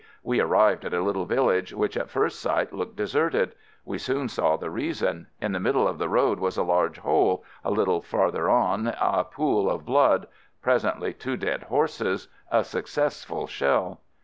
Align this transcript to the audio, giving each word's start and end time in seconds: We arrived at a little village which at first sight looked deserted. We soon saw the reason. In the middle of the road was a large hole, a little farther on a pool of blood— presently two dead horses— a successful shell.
We 0.23 0.39
arrived 0.41 0.83
at 0.83 0.95
a 0.95 1.03
little 1.03 1.27
village 1.27 1.73
which 1.75 1.95
at 1.95 2.09
first 2.09 2.39
sight 2.39 2.73
looked 2.73 2.95
deserted. 2.95 3.53
We 3.85 3.99
soon 3.99 4.29
saw 4.29 4.57
the 4.57 4.71
reason. 4.71 5.27
In 5.39 5.51
the 5.51 5.59
middle 5.59 5.87
of 5.87 5.99
the 5.99 6.09
road 6.09 6.39
was 6.39 6.57
a 6.57 6.63
large 6.63 6.97
hole, 6.97 7.43
a 7.63 7.69
little 7.69 8.01
farther 8.01 8.49
on 8.49 8.87
a 8.99 9.23
pool 9.23 9.69
of 9.69 9.85
blood— 9.85 10.25
presently 10.63 11.13
two 11.13 11.37
dead 11.37 11.61
horses— 11.65 12.29
a 12.51 12.63
successful 12.63 13.45
shell. 13.45 14.01